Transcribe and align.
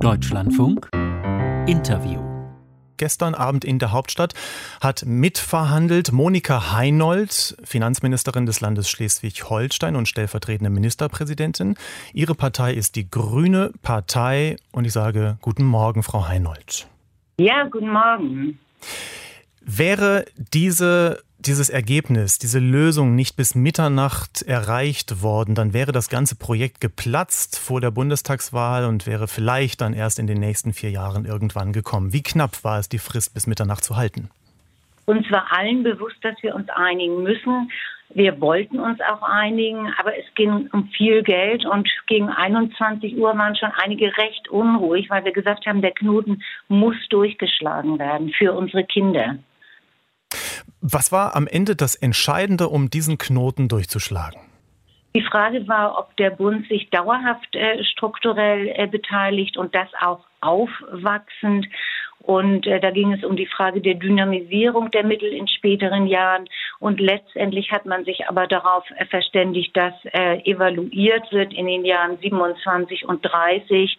Deutschlandfunk 0.00 0.88
Interview 1.66 2.22
gestern 2.98 3.34
Abend 3.34 3.64
in 3.64 3.78
der 3.78 3.90
Hauptstadt 3.90 4.34
hat 4.80 5.04
mitverhandelt 5.06 6.12
Monika 6.12 6.72
Heinold, 6.72 7.56
Finanzministerin 7.64 8.46
des 8.46 8.60
Landes 8.60 8.90
Schleswig-Holstein 8.90 9.96
und 9.96 10.06
stellvertretende 10.06 10.70
Ministerpräsidentin. 10.70 11.76
Ihre 12.12 12.34
Partei 12.34 12.74
ist 12.74 12.96
die 12.96 13.10
Grüne 13.10 13.72
Partei 13.82 14.56
und 14.72 14.84
ich 14.84 14.92
sage 14.92 15.38
guten 15.40 15.64
Morgen, 15.64 16.02
Frau 16.02 16.28
Heinold. 16.28 16.86
Ja, 17.38 17.64
guten 17.64 17.90
Morgen. 17.90 18.58
Wäre 19.60 20.26
diese 20.52 21.22
dieses 21.38 21.70
Ergebnis, 21.70 22.38
diese 22.38 22.58
Lösung 22.58 23.14
nicht 23.14 23.36
bis 23.36 23.54
Mitternacht 23.54 24.42
erreicht 24.42 25.22
worden, 25.22 25.54
dann 25.54 25.72
wäre 25.72 25.92
das 25.92 26.08
ganze 26.08 26.36
Projekt 26.36 26.80
geplatzt 26.80 27.58
vor 27.58 27.80
der 27.80 27.90
Bundestagswahl 27.90 28.84
und 28.84 29.06
wäre 29.06 29.28
vielleicht 29.28 29.80
dann 29.80 29.94
erst 29.94 30.18
in 30.18 30.26
den 30.26 30.38
nächsten 30.38 30.72
vier 30.72 30.90
Jahren 30.90 31.24
irgendwann 31.24 31.72
gekommen. 31.72 32.12
Wie 32.12 32.22
knapp 32.22 32.64
war 32.64 32.78
es, 32.78 32.88
die 32.88 32.98
Frist 32.98 33.34
bis 33.34 33.46
Mitternacht 33.46 33.84
zu 33.84 33.96
halten? 33.96 34.30
Uns 35.06 35.30
war 35.30 35.46
allen 35.52 35.84
bewusst, 35.84 36.16
dass 36.22 36.34
wir 36.42 36.54
uns 36.54 36.68
einigen 36.70 37.22
müssen. 37.22 37.70
Wir 38.10 38.40
wollten 38.40 38.80
uns 38.80 38.98
auch 39.00 39.22
einigen, 39.22 39.92
aber 39.98 40.18
es 40.18 40.24
ging 40.34 40.68
um 40.72 40.88
viel 40.88 41.22
Geld 41.22 41.64
und 41.66 41.88
gegen 42.06 42.28
21 42.28 43.16
Uhr 43.16 43.36
waren 43.36 43.54
schon 43.54 43.70
einige 43.82 44.06
recht 44.16 44.48
unruhig, 44.48 45.08
weil 45.08 45.24
wir 45.24 45.32
gesagt 45.32 45.66
haben, 45.66 45.82
der 45.82 45.92
Knoten 45.92 46.42
muss 46.68 46.96
durchgeschlagen 47.10 47.98
werden 47.98 48.30
für 48.30 48.54
unsere 48.54 48.84
Kinder. 48.84 49.38
Was 50.80 51.10
war 51.10 51.34
am 51.34 51.46
Ende 51.46 51.74
das 51.74 51.94
Entscheidende, 51.94 52.68
um 52.68 52.90
diesen 52.90 53.18
Knoten 53.18 53.68
durchzuschlagen? 53.68 54.40
Die 55.16 55.22
Frage 55.22 55.66
war, 55.66 55.98
ob 55.98 56.16
der 56.16 56.30
Bund 56.30 56.68
sich 56.68 56.90
dauerhaft 56.90 57.56
äh, 57.56 57.82
strukturell 57.84 58.68
äh, 58.68 58.86
beteiligt 58.86 59.56
und 59.56 59.74
das 59.74 59.88
auch 60.00 60.20
aufwachsend. 60.40 61.66
Und 62.20 62.66
äh, 62.66 62.78
da 62.78 62.90
ging 62.90 63.12
es 63.12 63.24
um 63.24 63.36
die 63.36 63.46
Frage 63.46 63.80
der 63.80 63.94
Dynamisierung 63.94 64.90
der 64.90 65.04
Mittel 65.04 65.32
in 65.32 65.48
späteren 65.48 66.06
Jahren. 66.06 66.46
Und 66.78 67.00
letztendlich 67.00 67.72
hat 67.72 67.86
man 67.86 68.04
sich 68.04 68.28
aber 68.28 68.46
darauf 68.46 68.84
äh, 68.96 69.06
verständigt, 69.06 69.76
dass 69.76 69.94
äh, 70.12 70.42
evaluiert 70.44 71.32
wird 71.32 71.54
in 71.54 71.66
den 71.66 71.84
Jahren 71.84 72.18
27 72.18 73.06
und 73.06 73.22
30 73.22 73.96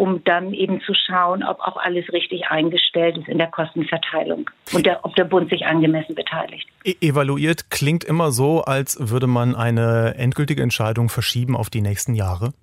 um 0.00 0.24
dann 0.24 0.54
eben 0.54 0.80
zu 0.80 0.94
schauen, 0.94 1.44
ob 1.44 1.60
auch 1.60 1.76
alles 1.76 2.10
richtig 2.10 2.46
eingestellt 2.46 3.18
ist 3.18 3.28
in 3.28 3.36
der 3.36 3.48
Kostenverteilung 3.48 4.48
und 4.72 4.86
der, 4.86 5.04
ob 5.04 5.14
der 5.14 5.24
Bund 5.24 5.50
sich 5.50 5.66
angemessen 5.66 6.14
beteiligt. 6.14 6.66
E 6.84 6.94
evaluiert 7.02 7.70
klingt 7.70 8.02
immer 8.04 8.30
so, 8.30 8.62
als 8.62 8.96
würde 8.98 9.26
man 9.26 9.54
eine 9.54 10.14
endgültige 10.16 10.62
Entscheidung 10.62 11.10
verschieben 11.10 11.54
auf 11.54 11.68
die 11.68 11.82
nächsten 11.82 12.14
Jahre. 12.14 12.54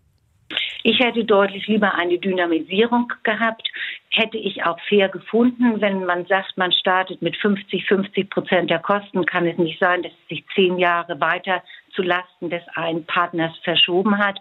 Ich 0.82 1.00
hätte 1.00 1.26
deutlich 1.26 1.68
lieber 1.68 1.94
eine 1.94 2.18
Dynamisierung 2.18 3.14
gehabt, 3.22 3.70
hätte 4.10 4.38
ich 4.38 4.64
auch 4.64 4.80
fair 4.90 5.10
gefunden, 5.10 5.80
wenn 5.80 6.06
man 6.06 6.26
sagt, 6.26 6.58
man 6.58 6.72
startet 6.72 7.22
mit 7.22 7.38
50, 7.38 7.86
50 7.86 8.32
Prozent 8.32 8.72
der 8.72 8.80
Kosten, 8.80 9.26
kann 9.28 9.46
es 9.46 9.60
nicht 9.60 9.80
sein, 9.80 10.02
dass 10.02 10.12
es 10.12 10.30
sich 10.30 10.46
zehn 10.56 10.80
Jahre 10.80 11.20
weiter 11.20 11.62
zu 11.94 12.02
Lasten 12.02 12.50
des 12.50 12.64
einen 12.74 13.06
Partners 13.06 13.52
verschoben 13.64 14.18
hat. 14.18 14.40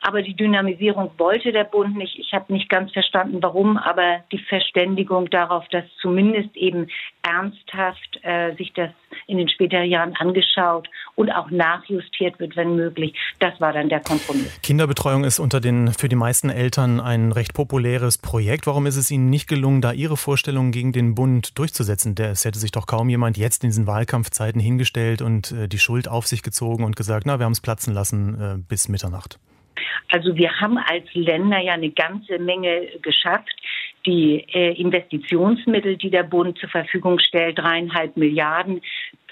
Aber 0.00 0.22
die 0.22 0.34
Dynamisierung 0.34 1.10
wollte 1.18 1.52
der 1.52 1.64
Bund 1.64 1.96
nicht. 1.96 2.18
Ich 2.18 2.32
habe 2.32 2.52
nicht 2.52 2.68
ganz 2.68 2.92
verstanden, 2.92 3.38
warum, 3.42 3.76
aber 3.76 4.20
die 4.30 4.38
Verständigung 4.38 5.28
darauf, 5.30 5.66
dass 5.68 5.84
zumindest 6.00 6.54
eben 6.56 6.88
ernsthaft 7.22 8.20
äh, 8.22 8.54
sich 8.56 8.72
das 8.74 8.90
in 9.26 9.38
den 9.38 9.48
späteren 9.48 9.86
Jahren 9.86 10.14
angeschaut 10.16 10.88
und 11.14 11.30
auch 11.30 11.50
nachjustiert 11.50 12.38
wird, 12.38 12.56
wenn 12.56 12.76
möglich, 12.76 13.14
das 13.40 13.60
war 13.60 13.72
dann 13.72 13.88
der 13.88 14.00
Kompromiss. 14.00 14.60
Kinderbetreuung 14.62 15.24
ist 15.24 15.38
unter 15.38 15.60
den 15.60 15.92
für 15.92 16.08
die 16.08 16.16
meisten 16.16 16.50
Eltern 16.50 17.00
ein 17.00 17.32
recht 17.32 17.54
populäres 17.54 18.18
Projekt. 18.18 18.66
Warum 18.66 18.86
ist 18.86 18.96
es 18.96 19.10
Ihnen 19.10 19.30
nicht 19.30 19.48
gelungen, 19.48 19.80
da 19.80 19.92
Ihre 19.92 20.16
Vorstellungen 20.16 20.70
gegen 20.72 20.92
den 20.92 21.14
Bund 21.14 21.58
durchzusetzen? 21.58 22.14
Es 22.18 22.44
hätte 22.44 22.58
sich 22.58 22.70
doch 22.70 22.86
kaum 22.86 23.08
jemand 23.08 23.36
jetzt 23.36 23.64
in 23.64 23.70
diesen 23.70 23.86
Wahlkampfzeiten 23.86 24.60
hingestellt 24.60 25.22
und 25.22 25.52
äh, 25.52 25.68
die 25.68 25.78
Schuld 25.78 26.08
auf 26.08 26.26
sich 26.26 26.42
gezogen 26.42 26.84
und 26.84 26.96
gesagt, 26.96 27.26
na, 27.26 27.38
wir 27.38 27.44
haben 27.44 27.52
es 27.52 27.60
platzen 27.60 27.94
lassen 27.94 28.40
äh, 28.40 28.58
bis 28.68 28.88
Mitternacht. 28.88 29.38
Also 30.10 30.36
wir 30.36 30.60
haben 30.60 30.78
als 30.78 31.12
Länder 31.14 31.58
ja 31.58 31.72
eine 31.74 31.90
ganze 31.90 32.38
Menge 32.38 32.88
geschafft. 33.02 33.54
Die 34.04 34.46
äh, 34.52 34.80
Investitionsmittel, 34.80 35.96
die 35.96 36.10
der 36.10 36.22
Bund 36.22 36.58
zur 36.58 36.68
Verfügung 36.68 37.18
stellt, 37.18 37.58
dreieinhalb 37.58 38.16
Milliarden, 38.16 38.80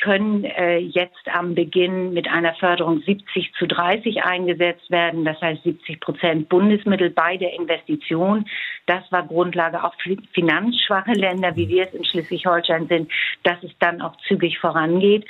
können 0.01 0.45
äh, 0.45 0.79
jetzt 0.79 1.29
am 1.33 1.55
Beginn 1.55 2.13
mit 2.13 2.29
einer 2.29 2.55
Förderung 2.55 3.01
70 3.01 3.53
zu 3.57 3.67
30 3.69 4.25
eingesetzt 4.25 4.91
werden. 4.91 5.25
Das 5.25 5.41
heißt 5.41 5.63
70 5.63 6.01
Prozent 6.01 6.49
Bundesmittel 6.49 7.11
bei 7.11 7.37
der 7.37 7.55
Investition. 7.55 8.47
Das 8.87 9.05
war 9.13 9.25
Grundlage 9.25 9.85
auch 9.85 9.95
für 10.03 10.17
finanzschwache 10.33 11.13
Länder, 11.13 11.55
wie 11.55 11.69
wir 11.69 11.85
es 11.85 11.95
in 11.95 12.05
Schleswig-Holstein 12.05 12.89
sind, 12.89 13.13
dass 13.45 13.63
es 13.63 13.71
dann 13.79 14.03
auch 14.03 14.17
zügig 14.27 14.59
vorangeht. 14.59 15.25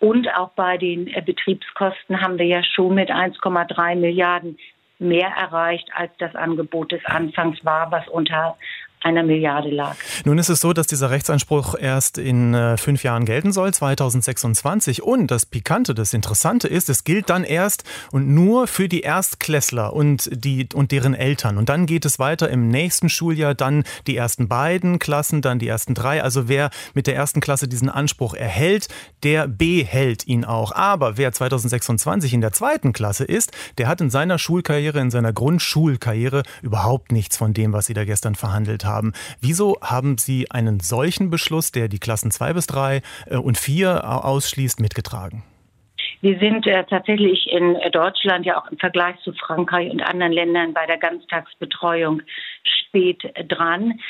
Und 0.00 0.34
auch 0.34 0.50
bei 0.50 0.78
den 0.78 1.06
äh, 1.08 1.22
Betriebskosten 1.24 2.20
haben 2.20 2.38
wir 2.38 2.46
ja 2.46 2.64
schon 2.64 2.94
mit 2.94 3.10
1,3 3.10 3.96
Milliarden 3.96 4.58
mehr 5.00 5.28
erreicht, 5.28 5.88
als 5.94 6.12
das 6.18 6.34
Angebot 6.34 6.92
des 6.92 7.04
Anfangs 7.06 7.64
war, 7.64 7.90
was 7.90 8.06
unter 8.08 8.56
einer 9.02 9.22
Milliarde 9.22 9.70
lag. 9.70 9.96
Nun 10.24 10.36
ist 10.38 10.50
es 10.50 10.60
so, 10.60 10.74
dass 10.74 10.86
dieser 10.86 11.10
Rechtsanspruch 11.10 11.74
erst 11.78 12.18
in 12.18 12.52
äh, 12.52 12.76
fünf 12.76 13.02
Jahren 13.02 13.24
gelten 13.24 13.50
soll, 13.50 13.72
2026. 13.72 15.02
Und 15.02 15.30
das 15.30 15.46
Pikante, 15.46 15.94
das 15.94 16.12
Interessante 16.12 16.68
ist, 16.68 16.90
es 16.90 17.04
gilt 17.04 17.30
dann 17.30 17.44
erst 17.44 17.84
und 18.12 18.28
nur 18.28 18.66
für 18.66 18.88
die 18.88 19.00
Erstklässler 19.00 19.94
und, 19.94 20.28
die, 20.32 20.68
und 20.74 20.92
deren 20.92 21.14
Eltern. 21.14 21.56
Und 21.56 21.70
dann 21.70 21.86
geht 21.86 22.04
es 22.04 22.18
weiter 22.18 22.50
im 22.50 22.68
nächsten 22.68 23.08
Schuljahr, 23.08 23.54
dann 23.54 23.84
die 24.06 24.16
ersten 24.16 24.48
beiden 24.48 24.98
Klassen, 24.98 25.40
dann 25.40 25.58
die 25.58 25.68
ersten 25.68 25.94
drei. 25.94 26.22
Also 26.22 26.48
wer 26.48 26.68
mit 26.92 27.06
der 27.06 27.16
ersten 27.16 27.40
Klasse 27.40 27.68
diesen 27.68 27.88
Anspruch 27.88 28.34
erhält, 28.34 28.88
der 29.22 29.48
behält 29.48 30.26
ihn 30.26 30.44
auch. 30.44 30.72
Aber 30.72 31.16
wer 31.16 31.32
2026 31.32 32.34
in 32.34 32.42
der 32.42 32.52
zweiten 32.52 32.92
Klasse 32.92 33.24
ist, 33.24 33.52
der 33.78 33.88
hat 33.88 34.02
in 34.02 34.10
seiner 34.10 34.38
Schulkarriere, 34.38 35.00
in 35.00 35.10
seiner 35.10 35.32
Grundschulkarriere 35.32 36.42
überhaupt 36.60 37.12
nichts 37.12 37.38
von 37.38 37.54
dem, 37.54 37.72
was 37.72 37.86
Sie 37.86 37.94
da 37.94 38.04
gestern 38.04 38.34
verhandelt 38.34 38.84
haben 38.84 38.89
haben. 38.90 39.12
Wieso 39.40 39.78
haben 39.80 40.18
Sie 40.18 40.50
einen 40.50 40.80
solchen 40.80 41.30
Beschluss, 41.30 41.72
der 41.72 41.88
die 41.88 41.98
Klassen 41.98 42.30
2 42.30 42.52
bis 42.52 42.66
3 42.66 43.02
äh, 43.26 43.36
und 43.36 43.56
4 43.56 44.04
ausschließt, 44.24 44.80
mitgetragen? 44.80 45.42
Wir 46.22 46.38
sind 46.38 46.66
äh, 46.66 46.84
tatsächlich 46.84 47.50
in 47.50 47.78
Deutschland 47.92 48.44
ja 48.44 48.60
auch 48.60 48.70
im 48.70 48.78
Vergleich 48.78 49.16
zu 49.20 49.32
Frankreich 49.32 49.90
und 49.90 50.02
anderen 50.02 50.32
Ländern 50.32 50.74
bei 50.74 50.84
der 50.86 50.98
Ganztagsbetreuung 50.98 52.20
spät 52.62 53.22
dran. 53.48 54.00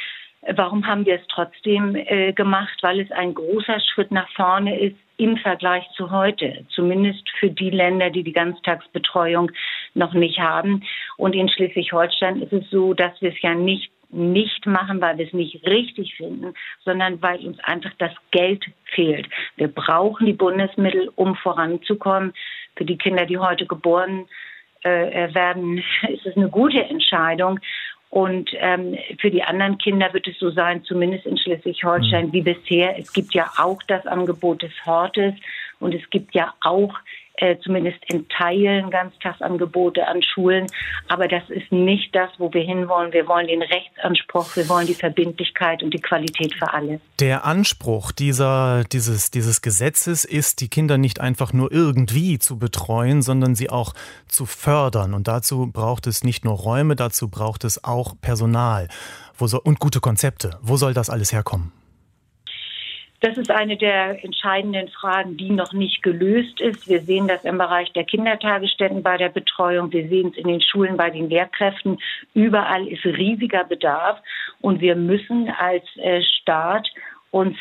Warum 0.56 0.86
haben 0.86 1.04
wir 1.04 1.16
es 1.16 1.26
trotzdem 1.28 1.94
äh, 1.94 2.32
gemacht? 2.32 2.78
Weil 2.80 3.00
es 3.00 3.10
ein 3.12 3.34
großer 3.34 3.78
Schritt 3.80 4.10
nach 4.10 4.28
vorne 4.30 4.78
ist 4.78 4.96
im 5.18 5.36
Vergleich 5.36 5.84
zu 5.96 6.10
heute, 6.10 6.64
zumindest 6.70 7.28
für 7.38 7.50
die 7.50 7.68
Länder, 7.68 8.08
die 8.08 8.24
die 8.24 8.32
Ganztagsbetreuung 8.32 9.52
noch 9.94 10.14
nicht 10.14 10.38
haben. 10.40 10.82
Und 11.18 11.34
in 11.34 11.48
Schleswig-Holstein 11.48 12.40
ist 12.40 12.54
es 12.54 12.70
so, 12.70 12.94
dass 12.94 13.12
wir 13.20 13.30
es 13.30 13.42
ja 13.42 13.54
nicht 13.54 13.92
nicht 14.12 14.66
machen, 14.66 15.00
weil 15.00 15.18
wir 15.18 15.26
es 15.26 15.32
nicht 15.32 15.66
richtig 15.66 16.14
finden, 16.16 16.54
sondern 16.84 17.22
weil 17.22 17.46
uns 17.46 17.58
einfach 17.60 17.92
das 17.98 18.12
Geld 18.30 18.64
fehlt. 18.94 19.28
Wir 19.56 19.68
brauchen 19.68 20.26
die 20.26 20.32
Bundesmittel, 20.32 21.10
um 21.14 21.36
voranzukommen. 21.36 22.32
Für 22.76 22.84
die 22.84 22.98
Kinder, 22.98 23.26
die 23.26 23.38
heute 23.38 23.66
geboren 23.66 24.26
äh, 24.82 25.34
werden, 25.34 25.78
ist 26.08 26.26
es 26.26 26.36
eine 26.36 26.48
gute 26.48 26.82
Entscheidung. 26.82 27.60
Und 28.10 28.50
ähm, 28.54 28.98
für 29.20 29.30
die 29.30 29.44
anderen 29.44 29.78
Kinder 29.78 30.12
wird 30.12 30.26
es 30.26 30.36
so 30.40 30.50
sein, 30.50 30.82
zumindest 30.82 31.26
in 31.26 31.38
Schleswig-Holstein 31.38 32.26
mhm. 32.26 32.32
wie 32.32 32.42
bisher. 32.42 32.98
Es 32.98 33.12
gibt 33.12 33.32
ja 33.34 33.48
auch 33.56 33.80
das 33.84 34.04
Angebot 34.06 34.62
des 34.62 34.72
Hortes 34.84 35.34
und 35.78 35.94
es 35.94 36.10
gibt 36.10 36.34
ja 36.34 36.52
auch 36.60 36.92
äh, 37.40 37.58
zumindest 37.60 37.98
in 38.06 38.28
Teilen 38.28 38.90
Ganztagsangebote 38.90 40.06
an 40.06 40.22
Schulen. 40.22 40.66
Aber 41.08 41.28
das 41.28 41.42
ist 41.48 41.70
nicht 41.72 42.14
das, 42.14 42.30
wo 42.38 42.52
wir 42.52 42.62
hinwollen. 42.62 43.12
Wir 43.12 43.26
wollen 43.26 43.46
den 43.46 43.62
Rechtsanspruch, 43.62 44.56
wir 44.56 44.68
wollen 44.68 44.86
die 44.86 44.94
Verbindlichkeit 44.94 45.82
und 45.82 45.92
die 45.92 46.00
Qualität 46.00 46.54
für 46.54 46.72
alle. 46.72 47.00
Der 47.18 47.44
Anspruch 47.44 48.12
dieser, 48.12 48.84
dieses, 48.84 49.30
dieses 49.30 49.62
Gesetzes 49.62 50.24
ist, 50.24 50.60
die 50.60 50.68
Kinder 50.68 50.98
nicht 50.98 51.20
einfach 51.20 51.52
nur 51.52 51.72
irgendwie 51.72 52.38
zu 52.38 52.58
betreuen, 52.58 53.22
sondern 53.22 53.54
sie 53.54 53.70
auch 53.70 53.94
zu 54.26 54.46
fördern. 54.46 55.14
Und 55.14 55.28
dazu 55.28 55.70
braucht 55.72 56.06
es 56.06 56.24
nicht 56.24 56.44
nur 56.44 56.54
Räume, 56.54 56.96
dazu 56.96 57.28
braucht 57.28 57.64
es 57.64 57.84
auch 57.84 58.14
Personal 58.20 58.88
soll, 59.46 59.60
und 59.64 59.78
gute 59.78 60.00
Konzepte. 60.00 60.58
Wo 60.62 60.76
soll 60.76 60.94
das 60.94 61.10
alles 61.10 61.32
herkommen? 61.32 61.72
Das 63.20 63.36
ist 63.36 63.50
eine 63.50 63.76
der 63.76 64.24
entscheidenden 64.24 64.88
Fragen, 64.88 65.36
die 65.36 65.50
noch 65.50 65.74
nicht 65.74 66.02
gelöst 66.02 66.58
ist. 66.60 66.88
Wir 66.88 67.00
sehen 67.00 67.28
das 67.28 67.44
im 67.44 67.58
Bereich 67.58 67.92
der 67.92 68.04
Kindertagesstätten 68.04 69.02
bei 69.02 69.18
der 69.18 69.28
Betreuung. 69.28 69.92
Wir 69.92 70.08
sehen 70.08 70.28
es 70.32 70.38
in 70.38 70.48
den 70.48 70.62
Schulen 70.62 70.96
bei 70.96 71.10
den 71.10 71.28
Lehrkräften. 71.28 71.98
Überall 72.32 72.88
ist 72.88 73.04
riesiger 73.04 73.64
Bedarf. 73.64 74.18
Und 74.62 74.80
wir 74.80 74.96
müssen 74.96 75.50
als 75.50 75.84
äh, 75.96 76.22
Staat 76.22 76.88
uns 77.30 77.56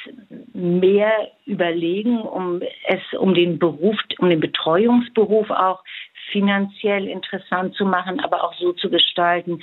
mehr 0.54 1.14
überlegen, 1.46 2.22
um 2.22 2.62
es, 2.88 3.02
um 3.20 3.34
den 3.34 3.60
Beruf, 3.60 3.98
um 4.18 4.30
den 4.30 4.40
Betreuungsberuf 4.40 5.50
auch 5.52 5.84
finanziell 6.32 7.08
interessant 7.08 7.76
zu 7.76 7.86
machen, 7.86 8.20
aber 8.20 8.44
auch 8.44 8.54
so 8.56 8.72
zu 8.74 8.90
gestalten, 8.90 9.62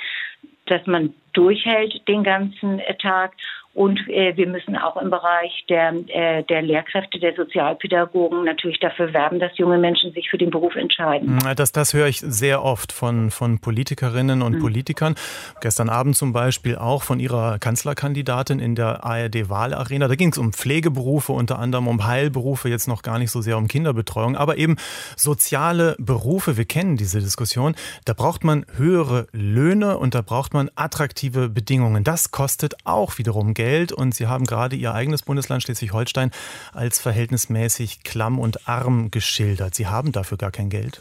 dass 0.66 0.86
man 0.86 1.14
durchhält 1.32 2.06
den 2.08 2.22
ganzen 2.22 2.80
Tag 3.00 3.32
und 3.76 4.00
äh, 4.08 4.34
wir 4.38 4.46
müssen 4.46 4.74
auch 4.74 4.96
im 4.96 5.10
Bereich 5.10 5.66
der, 5.68 5.92
äh, 6.08 6.42
der 6.44 6.62
Lehrkräfte, 6.62 7.18
der 7.18 7.34
Sozialpädagogen 7.34 8.42
natürlich 8.42 8.80
dafür 8.80 9.12
werben, 9.12 9.38
dass 9.38 9.58
junge 9.58 9.76
Menschen 9.76 10.14
sich 10.14 10.30
für 10.30 10.38
den 10.38 10.48
Beruf 10.48 10.74
entscheiden. 10.76 11.38
Das, 11.56 11.72
das 11.72 11.92
höre 11.92 12.06
ich 12.06 12.20
sehr 12.20 12.64
oft 12.64 12.90
von, 12.90 13.30
von 13.30 13.58
Politikerinnen 13.58 14.40
und 14.40 14.54
mhm. 14.54 14.60
Politikern. 14.60 15.14
Gestern 15.60 15.90
Abend 15.90 16.16
zum 16.16 16.32
Beispiel 16.32 16.76
auch 16.76 17.02
von 17.02 17.20
ihrer 17.20 17.58
Kanzlerkandidatin 17.58 18.60
in 18.60 18.76
der 18.76 19.04
ARD-Wahlarena. 19.04 20.08
Da 20.08 20.14
ging 20.14 20.32
es 20.32 20.38
um 20.38 20.54
Pflegeberufe, 20.54 21.32
unter 21.32 21.58
anderem 21.58 21.86
um 21.86 22.06
Heilberufe, 22.06 22.70
jetzt 22.70 22.88
noch 22.88 23.02
gar 23.02 23.18
nicht 23.18 23.30
so 23.30 23.42
sehr 23.42 23.58
um 23.58 23.68
Kinderbetreuung, 23.68 24.36
aber 24.36 24.56
eben 24.56 24.76
soziale 25.16 25.96
Berufe. 25.98 26.56
Wir 26.56 26.64
kennen 26.64 26.96
diese 26.96 27.20
Diskussion. 27.20 27.74
Da 28.06 28.14
braucht 28.14 28.42
man 28.42 28.64
höhere 28.74 29.26
Löhne 29.32 29.98
und 29.98 30.14
da 30.14 30.22
braucht 30.22 30.54
man 30.54 30.70
attraktive 30.76 31.50
Bedingungen. 31.50 32.04
Das 32.04 32.30
kostet 32.30 32.74
auch 32.84 33.18
wiederum 33.18 33.52
Geld. 33.52 33.65
Geld 33.66 33.90
und 33.90 34.14
Sie 34.14 34.28
haben 34.28 34.44
gerade 34.44 34.76
Ihr 34.76 34.94
eigenes 34.94 35.24
Bundesland 35.24 35.60
Schleswig-Holstein 35.64 36.30
als 36.72 37.00
verhältnismäßig 37.00 38.04
klamm 38.04 38.38
und 38.38 38.68
arm 38.68 39.10
geschildert. 39.10 39.74
Sie 39.74 39.88
haben 39.88 40.12
dafür 40.12 40.38
gar 40.38 40.52
kein 40.52 40.70
Geld. 40.70 41.00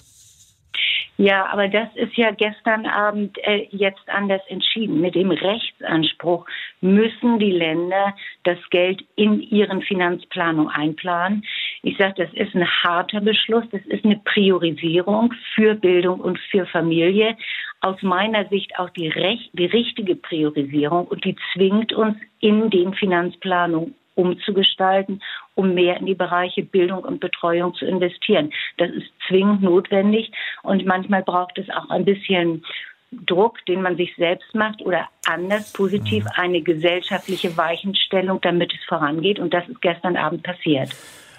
Ja, 1.17 1.45
aber 1.45 1.67
das 1.67 1.87
ist 1.95 2.17
ja 2.17 2.31
gestern 2.31 2.87
Abend 2.87 3.37
äh, 3.43 3.67
jetzt 3.69 4.09
anders 4.09 4.41
entschieden. 4.49 4.99
Mit 4.99 5.13
dem 5.13 5.31
Rechtsanspruch 5.31 6.45
müssen 6.81 7.39
die 7.39 7.51
Länder 7.51 8.15
das 8.43 8.57
Geld 8.71 9.05
in 9.15 9.39
ihren 9.41 9.81
Finanzplanung 9.83 10.69
einplanen. 10.69 11.45
Ich 11.85 11.97
sage, 11.97 12.25
das 12.25 12.33
ist 12.33 12.55
ein 12.55 12.67
harter 12.67 13.21
Beschluss, 13.21 13.63
das 13.71 13.81
ist 13.85 14.03
eine 14.03 14.15
Priorisierung 14.15 15.31
für 15.53 15.75
Bildung 15.75 16.19
und 16.19 16.39
für 16.49 16.65
Familie. 16.65 17.37
Aus 17.79 18.01
meiner 18.01 18.49
Sicht 18.49 18.79
auch 18.79 18.89
die, 18.89 19.07
recht, 19.07 19.51
die 19.53 19.67
richtige 19.67 20.15
Priorisierung 20.15 21.05
und 21.05 21.23
die 21.23 21.35
zwingt 21.53 21.93
uns 21.93 22.17
in 22.39 22.71
den 22.71 22.95
Finanzplanungen 22.95 23.93
umzugestalten, 24.15 25.21
um 25.53 25.75
mehr 25.75 25.97
in 25.97 26.07
die 26.07 26.15
Bereiche 26.15 26.63
Bildung 26.63 27.03
und 27.03 27.19
Betreuung 27.19 27.75
zu 27.75 27.85
investieren. 27.85 28.51
Das 28.77 28.89
ist 28.89 29.05
zwingend 29.27 29.61
notwendig 29.61 30.31
und 30.63 30.87
manchmal 30.87 31.21
braucht 31.21 31.59
es 31.59 31.69
auch 31.69 31.91
ein 31.91 32.03
bisschen 32.03 32.65
Druck, 33.11 33.63
den 33.67 33.83
man 33.83 33.95
sich 33.95 34.15
selbst 34.15 34.55
macht 34.55 34.81
oder 34.81 35.07
anders 35.27 35.71
positiv 35.71 36.23
mhm. 36.23 36.31
eine 36.35 36.61
gesellschaftliche 36.61 37.55
Weichenstellung, 37.55 38.41
damit 38.41 38.73
es 38.73 38.83
vorangeht. 38.85 39.37
Und 39.37 39.53
das 39.53 39.69
ist 39.69 39.83
gestern 39.83 40.17
Abend 40.17 40.41
passiert. 40.41 40.89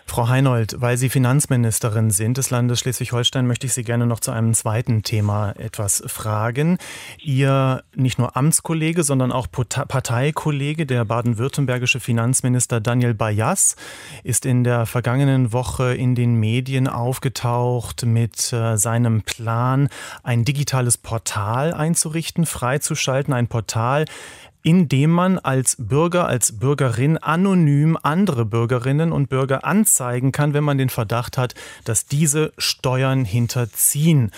Frau 0.08 0.28
Heinold, 0.28 0.80
weil 0.80 0.96
Sie 0.96 1.10
Finanzministerin 1.10 2.10
sind 2.10 2.38
des 2.38 2.50
Landes 2.50 2.80
Schleswig-Holstein, 2.80 3.46
möchte 3.46 3.66
ich 3.66 3.74
Sie 3.74 3.82
gerne 3.82 4.06
noch 4.06 4.20
zu 4.20 4.30
einem 4.30 4.54
zweiten 4.54 5.02
Thema 5.02 5.50
etwas 5.58 6.02
fragen. 6.06 6.78
Ihr 7.18 7.82
nicht 7.94 8.18
nur 8.18 8.36
Amtskollege, 8.36 9.02
sondern 9.02 9.32
auch 9.32 9.46
Parteikollege, 9.50 10.86
der 10.86 11.04
baden-württembergische 11.04 12.00
Finanzminister 12.00 12.80
Daniel 12.80 13.14
Bayas, 13.14 13.76
ist 14.22 14.46
in 14.46 14.64
der 14.64 14.86
vergangenen 14.86 15.52
Woche 15.52 15.94
in 15.94 16.14
den 16.14 16.36
Medien 16.36 16.88
aufgetaucht 16.88 18.06
mit 18.06 18.52
äh, 18.52 18.78
seinem 18.78 19.22
Plan, 19.22 19.88
ein 20.22 20.44
digitales 20.44 20.96
Portal 20.96 21.74
einzurichten, 21.74 22.46
freizuschalten, 22.46 23.34
ein 23.34 23.48
Portal, 23.48 24.06
indem 24.66 25.12
man 25.12 25.38
als 25.38 25.76
Bürger, 25.78 26.26
als 26.26 26.58
Bürgerin 26.58 27.18
anonym 27.18 27.96
andere 28.02 28.44
Bürgerinnen 28.44 29.12
und 29.12 29.28
Bürger 29.28 29.64
anzeigen 29.64 30.32
kann, 30.32 30.54
wenn 30.54 30.64
man 30.64 30.76
den 30.76 30.88
Verdacht 30.88 31.38
hat, 31.38 31.54
dass 31.84 32.06
diese 32.06 32.52
Steuern 32.58 33.24
hinterziehen. 33.24 34.32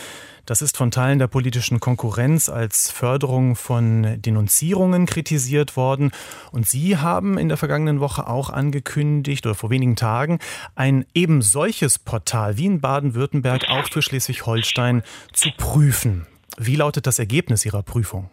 Das 0.45 0.61
ist 0.61 0.77
von 0.77 0.91
Teilen 0.91 1.19
der 1.19 1.29
politischen 1.29 1.81
Konkurrenz 1.81 2.51
als 2.51 2.91
Förderung 2.91 3.57
von 3.57 4.21
Denunzierungen 4.21 5.07
kritisiert 5.07 5.79
worden. 5.79 6.11
Und 6.53 6.69
Sie 6.69 6.99
haben 6.99 7.39
in 7.39 7.49
der 7.49 7.57
vergangenen 7.57 8.01
Woche 8.01 8.27
auch 8.27 8.51
angekündigt 8.51 9.47
oder 9.47 9.55
vor 9.55 9.71
wenigen 9.71 9.97
Tagen 9.97 10.41
ein 10.75 11.07
eben 11.15 11.41
solches 11.41 11.99
Portal 11.99 12.59
wie 12.59 12.67
in 12.67 12.83
Baden-Württemberg 12.83 13.65
auch 13.71 13.89
für 13.89 14.03
Schleswig-Holstein 14.03 15.05
zu 15.33 15.49
prüfen. 15.57 16.27
Wie 16.59 16.77
lautet 16.77 17.07
das 17.07 17.19
Ergebnis 17.19 17.65
Ihrer 17.65 17.83
Prüfung? 17.83 18.29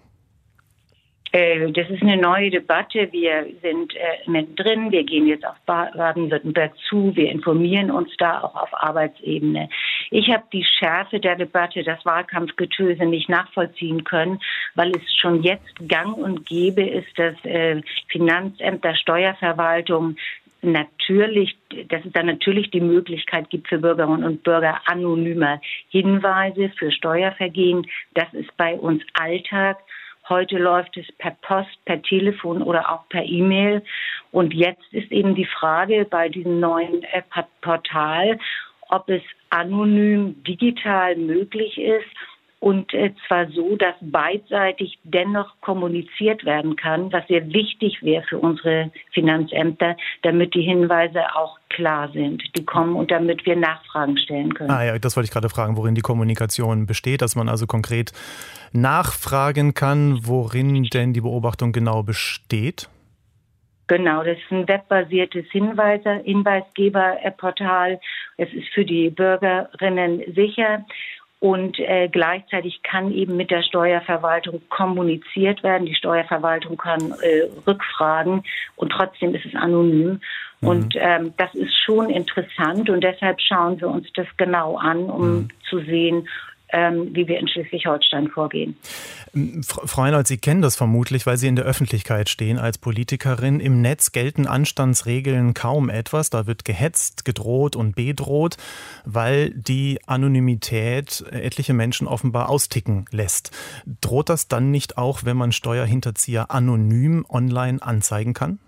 Das 1.73 1.89
ist 1.89 2.01
eine 2.01 2.17
neue 2.17 2.49
Debatte. 2.49 3.09
Wir 3.11 3.45
sind 3.61 3.95
äh, 3.95 4.29
mittendrin. 4.29 4.91
Wir 4.91 5.03
gehen 5.03 5.27
jetzt 5.27 5.45
auf 5.45 5.55
Baden-Württemberg 5.65 6.73
zu. 6.89 7.15
Wir 7.15 7.31
informieren 7.31 7.91
uns 7.91 8.09
da 8.17 8.41
auch 8.41 8.55
auf 8.55 8.69
Arbeitsebene. 8.73 9.69
Ich 10.11 10.29
habe 10.29 10.43
die 10.51 10.63
Schärfe 10.63 11.19
der 11.19 11.35
Debatte, 11.35 11.83
das 11.83 12.03
Wahlkampfgetöse 12.05 13.05
nicht 13.05 13.29
nachvollziehen 13.29 14.03
können, 14.03 14.39
weil 14.75 14.91
es 14.91 15.15
schon 15.19 15.43
jetzt 15.43 15.75
gang 15.87 16.17
und 16.17 16.45
gäbe 16.45 16.83
ist, 16.83 17.17
dass 17.17 17.35
äh, 17.45 17.81
Finanzämter, 18.09 18.95
Steuerverwaltung 18.95 20.15
natürlich, 20.65 21.55
dass 21.89 22.03
es 22.05 22.11
da 22.11 22.23
natürlich 22.23 22.71
die 22.71 22.81
Möglichkeit 22.81 23.49
gibt 23.49 23.67
für 23.67 23.77
Bürgerinnen 23.77 24.23
und 24.23 24.43
Bürger 24.43 24.81
anonymer 24.85 25.61
Hinweise 25.89 26.69
für 26.77 26.91
Steuervergehen. 26.91 27.87
Das 28.13 28.33
ist 28.33 28.55
bei 28.57 28.75
uns 28.75 29.03
Alltag. 29.13 29.77
Heute 30.27 30.57
läuft 30.57 30.97
es 30.97 31.05
per 31.17 31.31
Post, 31.41 31.83
per 31.85 32.01
Telefon 32.01 32.61
oder 32.61 32.91
auch 32.91 33.07
per 33.09 33.23
E-Mail. 33.23 33.83
Und 34.31 34.53
jetzt 34.53 34.91
ist 34.91 35.11
eben 35.11 35.35
die 35.35 35.45
Frage 35.45 36.05
bei 36.09 36.29
diesem 36.29 36.59
neuen 36.59 37.03
äh, 37.03 37.21
Portal, 37.61 38.39
ob 38.89 39.09
es 39.09 39.21
anonym 39.49 40.43
digital 40.43 41.15
möglich 41.15 41.77
ist 41.77 42.09
und 42.65 42.91
äh, 42.95 43.13
zwar 43.27 43.47
so, 43.51 43.75
dass 43.75 43.93
beidseitig 44.01 44.97
dennoch 45.03 45.53
kommuniziert 45.61 46.45
werden 46.45 46.75
kann, 46.75 47.13
was 47.13 47.27
sehr 47.27 47.53
wichtig 47.53 48.01
wäre 48.01 48.23
für 48.23 48.39
unsere 48.39 48.91
Finanzämter, 49.13 49.95
damit 50.23 50.55
die 50.55 50.63
Hinweise 50.63 51.35
auch 51.35 51.59
klar 51.69 52.09
sind, 52.11 52.41
die 52.57 52.65
kommen 52.65 52.95
und 52.95 53.11
damit 53.11 53.45
wir 53.45 53.55
Nachfragen 53.55 54.17
stellen 54.17 54.51
können. 54.55 54.71
Ah 54.71 54.83
ja, 54.83 54.97
das 54.97 55.15
wollte 55.15 55.25
ich 55.25 55.31
gerade 55.31 55.49
fragen, 55.49 55.77
worin 55.77 55.93
die 55.93 56.01
Kommunikation 56.01 56.87
besteht, 56.87 57.21
dass 57.21 57.35
man 57.35 57.49
also 57.49 57.67
konkret 57.67 58.13
nachfragen 58.71 59.75
kann, 59.75 60.21
worin 60.23 60.85
denn 60.85 61.13
die 61.13 61.21
Beobachtung 61.21 61.71
genau 61.71 62.01
besteht. 62.01 62.89
Genau, 63.87 64.23
das 64.23 64.37
ist 64.37 64.51
ein 64.51 64.67
webbasiertes 64.67 65.45
Hinweise, 65.51 66.21
Hinweisgeberportal. 66.23 67.99
Es 68.37 68.51
ist 68.51 68.67
für 68.73 68.83
die 68.83 69.11
Bürgerinnen 69.11 70.23
sicher. 70.33 70.83
Und 71.45 71.77
äh, 71.77 72.09
gleichzeitig 72.11 72.81
kann 72.81 73.11
eben 73.11 73.37
mit 73.37 73.51
der 73.51 73.61
Steuerverwaltung 73.61 74.63
kommuniziert 74.69 75.61
werden. 75.61 75.85
Die 75.85 75.93
Steuerverwaltung 75.93 76.75
kann 76.75 77.13
äh, 77.21 77.43
rückfragen 77.67 78.43
und 78.75 78.89
trotzdem 78.91 79.35
ist 79.35 79.45
es 79.45 79.53
anonym. 79.53 80.21
Mhm. 80.61 80.67
Und 80.67 80.95
ähm, 80.97 81.35
das 81.37 81.53
ist 81.53 81.77
schon 81.85 82.09
interessant 82.09 82.89
und 82.89 83.03
deshalb 83.03 83.39
schauen 83.39 83.79
wir 83.79 83.89
uns 83.89 84.11
das 84.15 84.25
genau 84.37 84.77
an, 84.77 85.03
um 85.03 85.21
mhm. 85.21 85.47
zu 85.69 85.81
sehen, 85.81 86.27
ähm, 86.69 87.15
wie 87.15 87.27
wir 87.27 87.39
in 87.39 87.47
Schleswig-Holstein 87.47 88.29
vorgehen. 88.29 88.77
Ähm, 89.35 89.63
Frau 89.63 90.01
Reinhold, 90.01 90.27
Sie 90.27 90.37
kennen 90.37 90.61
das 90.61 90.75
vermutlich, 90.75 91.25
weil 91.25 91.37
Sie 91.37 91.47
in 91.47 91.55
der 91.55 91.65
Öffentlichkeit 91.65 92.29
stehen 92.29 92.57
als 92.57 92.77
Politikerin. 92.77 93.59
Im 93.59 93.81
Netz 93.81 94.11
gelten 94.11 94.47
Anstandsregeln 94.47 95.53
kaum 95.53 95.89
etwas. 95.89 96.29
Da 96.29 96.47
wird 96.47 96.65
gehetzt, 96.65 97.25
gedroht 97.25 97.75
und 97.75 97.95
bedroht, 97.95 98.57
weil 99.05 99.51
die 99.51 99.99
Anonymität 100.05 101.23
etliche 101.31 101.73
Menschen 101.73 102.07
offenbar 102.07 102.49
austicken 102.49 103.05
lässt. 103.11 103.51
Droht 104.01 104.29
das 104.29 104.47
dann 104.47 104.71
nicht 104.71 104.97
auch, 104.97 105.23
wenn 105.23 105.37
man 105.37 105.51
Steuerhinterzieher 105.51 106.51
anonym 106.51 107.25
online 107.29 107.81
anzeigen 107.81 108.33
kann? 108.33 108.59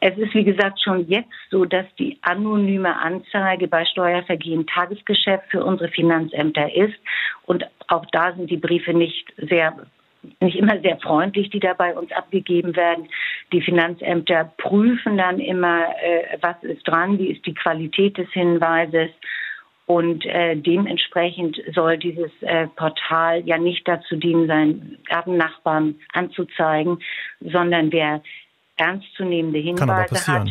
Es 0.00 0.16
ist, 0.18 0.34
wie 0.34 0.44
gesagt, 0.44 0.80
schon 0.82 1.08
jetzt 1.08 1.32
so, 1.50 1.64
dass 1.64 1.86
die 1.98 2.18
anonyme 2.22 2.96
Anzeige 2.96 3.66
bei 3.66 3.84
Steuervergehen 3.86 4.66
Tagesgeschäft 4.66 5.50
für 5.50 5.64
unsere 5.64 5.90
Finanzämter 5.90 6.74
ist. 6.74 6.96
Und 7.46 7.64
auch 7.88 8.04
da 8.12 8.34
sind 8.34 8.50
die 8.50 8.58
Briefe 8.58 8.92
nicht 8.92 9.32
sehr 9.36 9.74
nicht 10.40 10.56
immer 10.56 10.80
sehr 10.80 10.98
freundlich, 10.98 11.50
die 11.50 11.60
da 11.60 11.74
bei 11.74 11.94
uns 11.94 12.10
abgegeben 12.10 12.74
werden. 12.74 13.08
Die 13.52 13.60
Finanzämter 13.60 14.52
prüfen 14.56 15.16
dann 15.16 15.38
immer, 15.38 15.86
äh, 16.02 16.36
was 16.40 16.60
ist 16.62 16.82
dran, 16.82 17.18
wie 17.18 17.28
ist 17.28 17.46
die 17.46 17.54
Qualität 17.54 18.18
des 18.18 18.28
Hinweises. 18.32 19.10
Und 19.86 20.26
äh, 20.26 20.56
dementsprechend 20.56 21.62
soll 21.72 21.96
dieses 21.96 22.32
äh, 22.40 22.66
Portal 22.74 23.42
ja 23.46 23.56
nicht 23.56 23.86
dazu 23.86 24.16
dienen, 24.16 24.48
seinen 24.48 24.98
Gabennachbarn 25.04 25.94
anzuzeigen, 26.12 26.98
sondern 27.40 27.92
wer 27.92 28.20
ernstzunehmende 28.76 29.58
Hinweise 29.58 30.26
hat. 30.26 30.48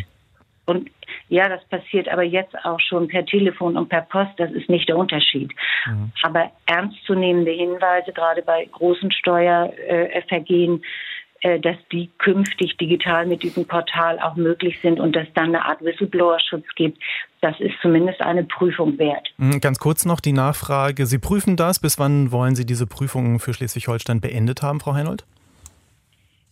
Und 0.65 0.89
ja, 1.29 1.47
das 1.47 1.63
passiert 1.65 2.09
aber 2.09 2.23
jetzt 2.23 2.55
auch 2.63 2.79
schon 2.79 3.07
per 3.07 3.25
Telefon 3.25 3.77
und 3.77 3.89
per 3.89 4.01
Post. 4.01 4.31
Das 4.37 4.51
ist 4.51 4.67
nicht 4.69 4.89
der 4.89 4.97
Unterschied. 4.97 5.53
Mhm. 5.85 6.11
Aber 6.23 6.51
ernstzunehmende 6.65 7.51
Hinweise, 7.51 8.11
gerade 8.13 8.41
bei 8.41 8.65
großen 8.71 9.11
Steuervergehen, 9.11 10.83
äh, 11.41 11.59
dass 11.59 11.77
die 11.91 12.09
künftig 12.17 12.77
digital 12.77 13.27
mit 13.27 13.43
diesem 13.43 13.67
Portal 13.67 14.19
auch 14.19 14.35
möglich 14.35 14.79
sind 14.81 14.99
und 14.99 15.15
dass 15.15 15.27
dann 15.35 15.49
eine 15.49 15.65
Art 15.65 15.83
Whistleblower-Schutz 15.83 16.65
gibt. 16.75 16.97
Das 17.41 17.59
ist 17.59 17.75
zumindest 17.81 18.21
eine 18.21 18.43
Prüfung 18.43 18.97
wert. 18.97 19.27
Hm, 19.37 19.61
ganz 19.61 19.77
kurz 19.77 20.05
noch 20.05 20.19
die 20.19 20.33
Nachfrage. 20.33 21.05
Sie 21.05 21.19
prüfen 21.19 21.55
das. 21.55 21.79
Bis 21.79 21.99
wann 21.99 22.31
wollen 22.31 22.55
Sie 22.55 22.65
diese 22.65 22.87
Prüfung 22.87 23.39
für 23.39 23.53
Schleswig-Holstein 23.53 24.21
beendet 24.21 24.63
haben, 24.63 24.79
Frau 24.79 24.95
Heinold? 24.95 25.25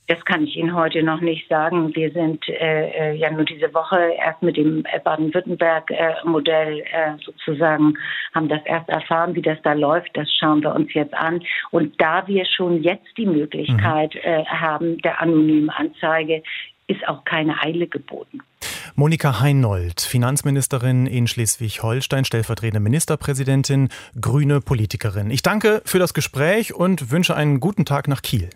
Das 0.07 0.23
kann 0.25 0.43
ich 0.43 0.57
Ihnen 0.57 0.75
heute 0.75 1.01
noch 1.01 1.21
nicht 1.21 1.47
sagen. 1.47 1.95
Wir 1.95 2.11
sind 2.11 2.47
äh, 2.49 2.89
äh 2.89 3.15
ja 3.15 3.31
nur 3.31 3.45
diese 3.45 3.73
Woche 3.73 3.97
erst 4.17 4.41
mit 4.41 4.57
dem 4.57 4.83
Baden-Württemberg-Modell 5.03 6.79
äh, 6.79 7.13
sozusagen, 7.23 7.93
haben 8.33 8.49
das 8.49 8.61
erst 8.65 8.89
erfahren, 8.89 9.33
wie 9.35 9.41
das 9.41 9.57
da 9.63 9.73
läuft. 9.73 10.09
Das 10.15 10.27
schauen 10.33 10.61
wir 10.61 10.75
uns 10.75 10.93
jetzt 10.93 11.13
an. 11.13 11.41
Und 11.71 11.99
da 12.01 12.27
wir 12.27 12.45
schon 12.45 12.83
jetzt 12.83 13.17
die 13.17 13.25
Möglichkeit 13.25 14.13
mhm. 14.15 14.21
äh, 14.23 14.45
haben 14.45 14.97
der 14.99 15.21
anonymen 15.21 15.69
Anzeige, 15.69 16.43
ist 16.87 17.07
auch 17.07 17.23
keine 17.23 17.61
Eile 17.61 17.87
geboten. 17.87 18.41
Monika 18.95 19.39
Heinold, 19.39 20.01
Finanzministerin 20.01 21.07
in 21.07 21.27
Schleswig-Holstein, 21.27 22.25
stellvertretende 22.25 22.79
Ministerpräsidentin, 22.79 23.89
grüne 24.19 24.59
Politikerin. 24.59 25.31
Ich 25.31 25.41
danke 25.41 25.81
für 25.85 25.99
das 25.99 26.13
Gespräch 26.13 26.73
und 26.73 27.09
wünsche 27.09 27.35
einen 27.35 27.59
guten 27.59 27.85
Tag 27.85 28.07
nach 28.07 28.21
Kiel. 28.21 28.49